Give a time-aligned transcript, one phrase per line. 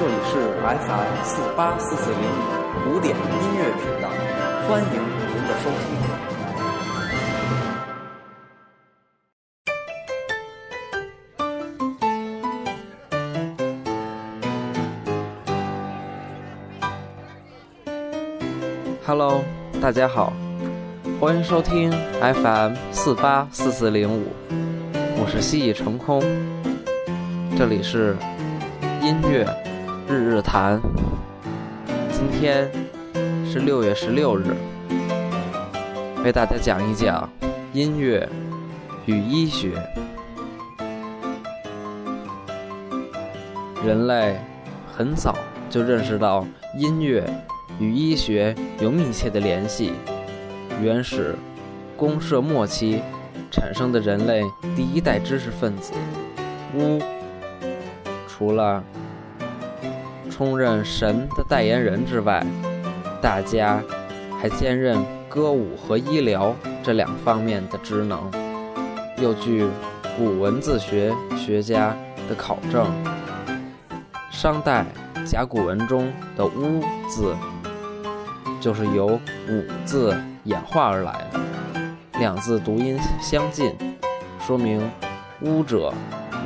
[0.00, 3.20] 这里是 FM 四八四四零五古典音
[3.58, 4.08] 乐频道，
[4.66, 4.88] 欢迎
[5.28, 5.78] 您的收听。
[19.04, 19.44] Hello，
[19.82, 20.32] 大家好，
[21.20, 21.92] 欢迎收听
[22.22, 24.32] FM 四八四四零五，
[25.18, 26.22] 我是蜥蜴成空，
[27.54, 28.16] 这里是
[29.02, 29.46] 音乐
[30.10, 30.80] 日日谈，
[32.10, 32.68] 今天
[33.48, 34.56] 是六月十六日，
[36.24, 37.30] 为大家讲一讲
[37.72, 38.28] 音乐
[39.06, 39.80] 与医学。
[43.86, 44.36] 人类
[44.92, 45.38] 很早
[45.70, 46.44] 就认识到
[46.76, 47.24] 音乐。
[47.78, 49.92] 与医学有密切的联系。
[50.82, 51.36] 原始
[51.96, 53.00] 公社末期
[53.48, 54.42] 产生的人类
[54.74, 55.92] 第一代知识分子
[56.74, 56.98] 巫，
[58.26, 58.82] 除了
[60.40, 62.42] 充任神的代言人之外，
[63.20, 63.78] 大家
[64.40, 68.18] 还兼任歌舞和医疗这两方面的职能。
[69.18, 69.68] 又据
[70.16, 71.94] 古文字学学家
[72.26, 72.90] 的考证，
[74.30, 74.86] 商代
[75.26, 77.36] 甲骨文中的“巫”字。
[78.62, 81.40] 就是由“武”字演化而来的，
[82.18, 83.76] 两字读音相近，
[84.40, 84.90] 说明
[85.44, 85.92] “巫者”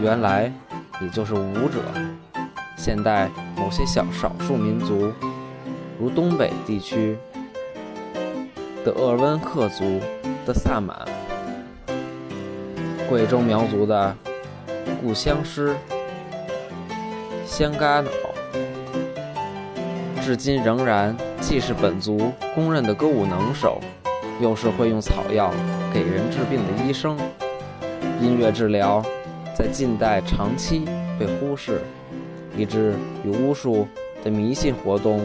[0.03, 0.53] 原来
[1.01, 1.79] 也就是武者。
[2.85, 5.11] 现代某些小少数民族，
[5.99, 7.17] 如东北地区
[8.85, 9.99] 的鄂温克族
[10.45, 10.95] 的萨满，
[13.09, 14.15] 贵州苗族的
[15.01, 15.75] 故乡诗
[17.47, 18.11] 香嘎脑，
[20.23, 21.17] 至今仍然。
[21.41, 23.81] 既是本族公认的歌舞能手，
[24.41, 25.51] 又是会用草药
[25.93, 27.19] 给人治病的医生。
[28.21, 29.03] 音乐治疗
[29.55, 30.87] 在近代长期
[31.19, 31.83] 被忽视，
[32.57, 33.87] 以致与巫术
[34.23, 35.21] 的迷信活动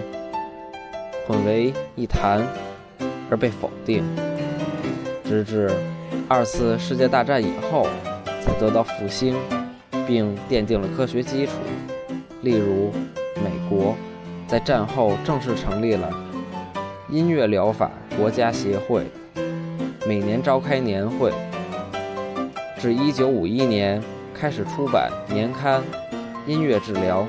[1.28, 2.42] 混为一谈
[3.30, 4.04] 而被否定，
[5.24, 5.72] 直至
[6.28, 7.88] 二次世界大战以后
[8.42, 9.36] 才得到复兴，
[10.08, 11.54] 并奠定了科学基础。
[12.42, 12.92] 例如，
[13.36, 13.96] 美国。
[14.48, 16.12] 在战后正式成立了
[17.08, 19.06] 音乐疗法国家协会，
[20.08, 21.32] 每年召开年会。
[22.80, 24.04] 至1951年
[24.34, 25.82] 开始出版年刊
[26.50, 27.28] 《音乐治疗》。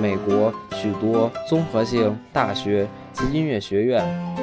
[0.00, 4.02] 美国许多综合性大学及音乐学院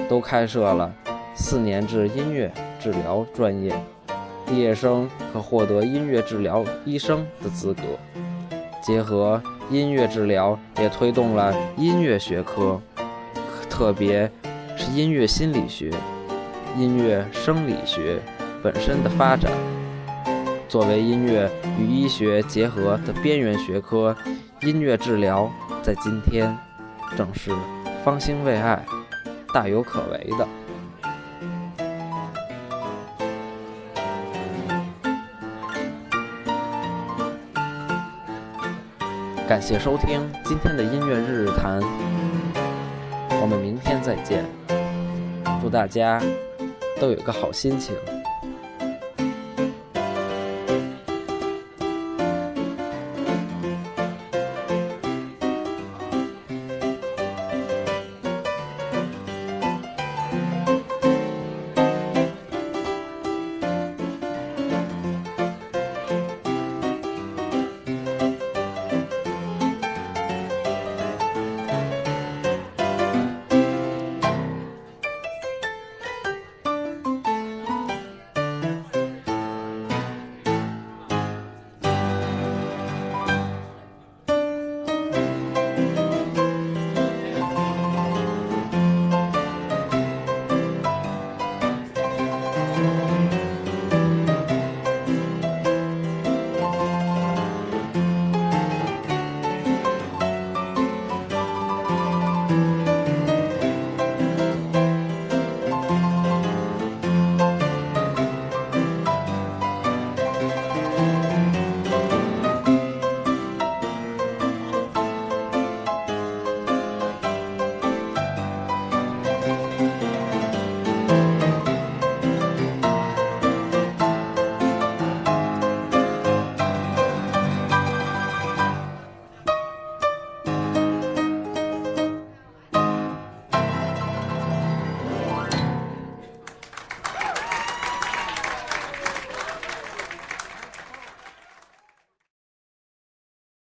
[0.10, 0.94] 都开设了
[1.34, 3.74] 四年制音乐治疗专业，
[4.46, 7.82] 毕业生可获得音乐治疗医生的资格。
[8.82, 9.42] 结合。
[9.72, 12.82] 音乐治疗也推动了音乐学科，
[13.70, 14.28] 特别
[14.76, 15.92] 是音乐心理学、
[16.76, 18.18] 音乐生理学
[18.64, 19.52] 本身的发展。
[20.70, 21.50] 作为音乐
[21.80, 24.16] 与医学结合的边缘学科，
[24.62, 26.56] 音乐治疗在今天
[27.18, 27.52] 正是
[28.06, 28.86] 方兴未艾、
[29.52, 30.48] 大有可为的。
[39.48, 41.82] 感谢收听今天的音乐日日谈，
[43.42, 44.46] 我们明天再见。
[45.60, 46.22] 祝大家
[47.02, 47.96] 都有个好心情。